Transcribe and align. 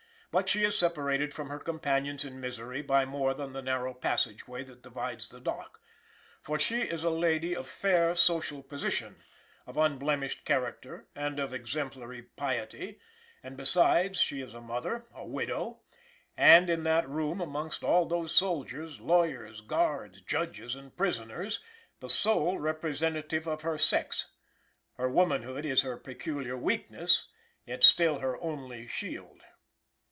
But 0.33 0.47
she 0.47 0.63
is 0.63 0.77
separated 0.77 1.33
from 1.33 1.49
her 1.49 1.59
companions 1.59 2.23
in 2.23 2.39
misery 2.39 2.81
by 2.81 3.03
more 3.03 3.33
than 3.33 3.51
the 3.51 3.61
narrow 3.61 3.93
passage 3.93 4.47
way 4.47 4.63
that 4.63 4.81
divides 4.81 5.27
the 5.27 5.41
dock; 5.41 5.81
for 6.41 6.57
she 6.57 6.83
is 6.83 7.03
a 7.03 7.09
lady 7.09 7.53
of 7.53 7.67
fair 7.67 8.15
social 8.15 8.63
position, 8.63 9.21
of 9.67 9.75
unblemished 9.75 10.45
character 10.45 11.05
and 11.17 11.37
of 11.37 11.53
exemplary 11.53 12.21
piety, 12.21 12.97
and, 13.43 13.57
besides, 13.57 14.21
she 14.21 14.39
is 14.39 14.53
a 14.53 14.61
mother, 14.61 15.05
a 15.13 15.25
widow, 15.25 15.81
and, 16.37 16.69
in 16.69 16.83
that 16.83 17.09
room 17.09 17.41
amongst 17.41 17.83
all 17.83 18.05
those 18.05 18.33
soldiers, 18.33 19.01
lawyers, 19.01 19.59
guards, 19.59 20.21
judges 20.21 20.75
and 20.75 20.95
prisoners, 20.95 21.59
the 21.99 22.09
sole 22.09 22.57
representative 22.57 23.47
of 23.47 23.63
her 23.63 23.77
sex. 23.77 24.27
Her 24.93 25.09
womanhood 25.09 25.65
is 25.65 25.81
her 25.81 25.97
peculiar 25.97 26.55
weakness, 26.55 27.27
yet 27.65 27.83
still 27.83 28.19
her 28.19 28.41
only 28.41 28.87
shield. 28.87 29.41